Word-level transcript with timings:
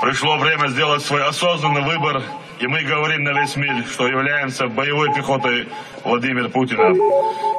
Пришло 0.00 0.38
время 0.38 0.68
сделать 0.68 1.02
свой 1.02 1.22
осознанный 1.22 1.82
выбор, 1.82 2.22
и 2.58 2.66
мы 2.66 2.82
говорим 2.84 3.22
на 3.22 3.38
весь 3.38 3.54
мир, 3.56 3.84
что 3.86 4.06
являемся 4.06 4.66
боевой 4.66 5.12
пехотой 5.12 5.68
Владимира 6.04 6.48
Путина. 6.48 6.88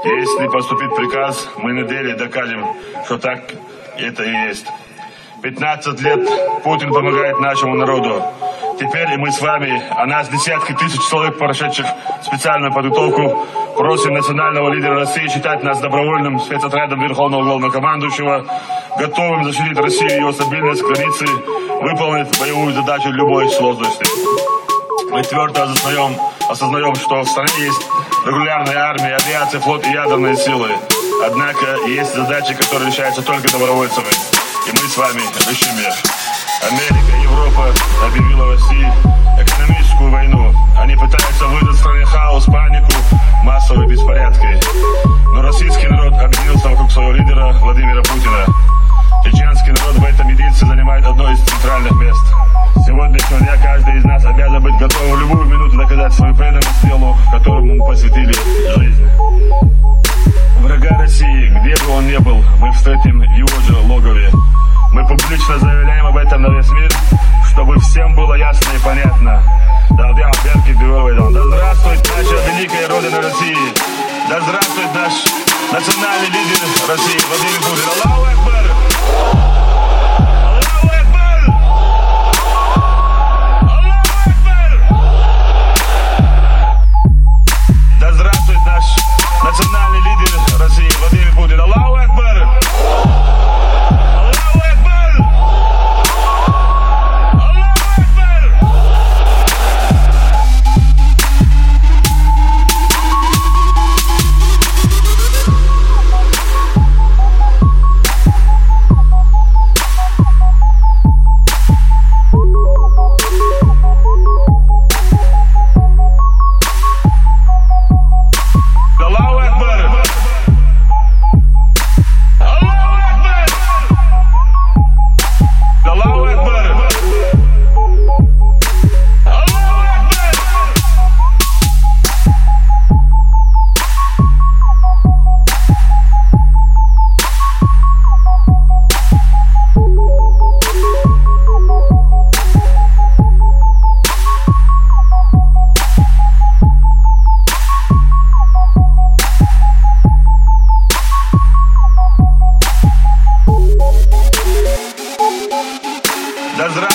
Если 0.04 0.48
поступит 0.48 0.96
приказ, 0.96 1.48
мы 1.58 1.74
на 1.74 1.88
деле 1.88 2.16
докажем, 2.16 2.66
что 3.06 3.20
так 3.20 3.44
это 3.96 4.24
и 4.24 4.32
есть. 4.48 4.66
15 5.44 6.02
лет 6.02 6.28
Путин 6.64 6.92
помогает 6.92 7.40
нашему 7.40 7.76
народу. 7.76 8.24
Теперь 8.80 9.18
мы 9.18 9.32
с 9.32 9.40
вами, 9.40 9.80
а 9.92 10.08
нас 10.08 10.28
десятки 10.30 10.74
тысяч 10.74 11.00
человек, 11.08 11.38
прошедших 11.38 11.86
специальную 12.24 12.74
подготовку, 12.74 13.46
просим 13.76 14.14
национального 14.14 14.72
лидера 14.74 14.96
России 14.96 15.28
считать 15.28 15.62
нас 15.62 15.80
добровольным 15.80 16.40
спецотрядом 16.40 17.02
Верховного 17.02 17.44
Главнокомандующего, 17.44 18.46
готовым 18.98 19.44
защитить 19.44 19.78
Россию 19.78 20.10
и 20.10 20.14
ее 20.16 20.34
стабильность, 20.34 20.82
границы, 20.82 21.26
выполнить 21.82 22.40
боевую 22.40 22.74
задачу 22.74 23.10
любой 23.10 23.50
сложности. 23.50 24.06
Мы 25.12 25.24
твердо 25.24 25.64
осознаем, 25.64 26.16
осознаем, 26.48 26.96
что 26.96 27.22
в 27.22 27.28
стране 27.28 27.52
есть 27.60 27.82
регулярная 28.26 28.78
армия, 28.78 29.18
авиация, 29.18 29.60
флот 29.60 29.86
и 29.86 29.92
ядерные 29.92 30.36
силы. 30.36 30.70
Однако 31.26 31.86
есть 31.88 32.16
задачи, 32.16 32.54
которые 32.54 32.90
решаются 32.92 33.22
только 33.22 33.52
добровольцами. 33.52 34.08
И 34.68 34.72
мы 34.72 34.88
с 34.88 34.98
вами 34.98 35.22
решим 35.50 35.78
их. 35.80 35.94
Америка 36.64 37.18
Европа 37.24 37.74
объявила 38.06 38.54
России 38.54 38.88
экономическую 39.40 40.12
войну. 40.12 40.54
Они 40.78 40.96
пытаются 40.96 41.46
выдать 41.46 41.76
стране 41.76 42.06
хаос, 42.06 42.46
панику, 42.46 42.92
массовые 43.44 43.88
беспорядки. 43.88 44.60
Но 45.34 45.42
российский 45.42 45.88
народ 45.88 46.14
объединился 46.14 46.70
вокруг 46.70 46.92
своего 46.92 47.12
лидера 47.14 47.54
Владимира 47.62 48.02
Путина. 48.02 48.46
Доказать 56.12 56.14
свою 56.14 56.36
преданность 56.36 56.84
делу, 56.84 57.16
которому 57.32 57.86
посвятили 57.86 58.34
жизнь. 58.78 59.10
Врага 60.60 60.98
России, 61.00 61.50
где 61.50 61.76
бы 61.84 61.92
он 61.92 62.08
ни 62.08 62.18
был, 62.18 62.44
мы 62.60 62.72
встретим 62.74 63.22
его 63.22 63.62
же 63.68 63.76
логове. 63.78 64.30
Мы 64.94 65.08
публично 65.08 65.58
заявляем 65.58 66.08
об 66.08 66.18
этом 66.18 66.42
на 66.42 66.48
весь 66.58 66.70
мир, 66.72 66.92
чтобы 67.52 67.80
всем 67.80 68.16
было 68.16 68.36
ясно 68.36 68.70
и 68.76 68.80
понятно. 68.84 69.42
Да 69.90 70.12
здравствует 70.14 72.12
наша 72.18 72.52
великая 72.52 72.88
Родина 72.88 73.22
России! 73.22 73.74
Да 74.30 74.40
здравствует 74.42 74.94
наш 74.94 75.14
национальный 75.72 76.28
лидер 76.28 76.60
России 76.88 77.20
Владимир 77.28 77.60
Путин! 77.62 77.90
Аллаху 78.04 78.24
Акбар! 78.24 79.51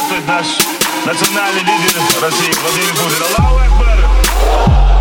Здравствует 0.06 0.28
наш 0.28 0.46
национальный 1.04 1.62
лидер 1.62 2.00
России 2.22 2.52
Владимир 2.62 2.94
Путин. 2.94 3.24
Аллаху 3.36 3.58
Акбар! 3.58 4.95